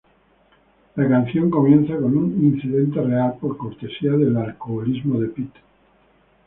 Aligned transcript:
La 0.95 1.07
canción 1.07 1.51
comienza 1.51 1.93
con 1.95 2.17
un 2.17 2.43
incidente 2.43 2.99
real, 3.03 3.35
por 3.39 3.55
cortesía 3.55 4.13
del 4.13 4.35
alcoholismo 4.35 5.19
de 5.19 5.27
Pete. 5.27 5.59